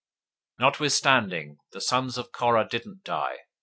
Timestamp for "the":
1.73-1.79